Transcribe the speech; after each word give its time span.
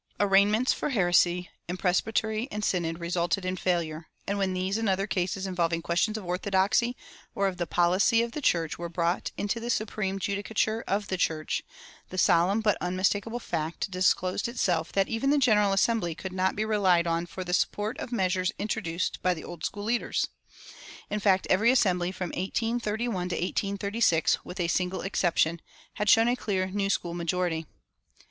Arraignments 0.19 0.73
for 0.73 0.89
heresy 0.89 1.51
in 1.67 1.77
presbytery 1.77 2.47
and 2.49 2.65
synod 2.65 2.99
resulted 2.99 3.45
in 3.45 3.55
failure; 3.55 4.07
and 4.25 4.39
when 4.39 4.55
these 4.55 4.75
and 4.79 4.89
other 4.89 5.05
cases 5.05 5.45
involving 5.45 5.79
questions 5.79 6.17
of 6.17 6.25
orthodoxy 6.25 6.97
or 7.35 7.47
of 7.47 7.57
the 7.57 7.67
policy 7.67 8.23
of 8.23 8.31
the 8.31 8.41
church 8.41 8.79
were 8.79 8.89
brought 8.89 9.29
into 9.37 9.59
the 9.59 9.69
supreme 9.69 10.17
judicature 10.17 10.83
of 10.87 11.09
the 11.09 11.17
church, 11.17 11.61
the 12.09 12.17
solemn 12.17 12.61
but 12.61 12.79
unmistakable 12.81 13.37
fact 13.37 13.91
disclosed 13.91 14.47
itself 14.47 14.91
that 14.91 15.07
even 15.07 15.29
the 15.29 15.37
General 15.37 15.71
Assembly 15.71 16.15
could 16.15 16.33
not 16.33 16.55
be 16.55 16.65
relied 16.65 17.05
on 17.05 17.27
for 17.27 17.43
the 17.43 17.53
support 17.53 17.95
of 17.99 18.11
measures 18.11 18.51
introduced 18.57 19.21
by 19.21 19.35
the 19.35 19.43
Old 19.43 19.63
School 19.63 19.83
leaders. 19.83 20.29
In 21.11 21.19
fact, 21.19 21.45
every 21.47 21.69
Assembly 21.69 22.11
from 22.11 22.29
1831 22.29 23.29
to 23.29 23.35
1836, 23.35 24.43
with 24.43 24.59
a 24.59 24.67
single 24.67 25.01
exception, 25.01 25.61
had 25.93 26.09
shown 26.09 26.27
a 26.27 26.35
clear 26.35 26.65
New 26.65 26.89
School 26.89 27.13
majority. 27.13 27.67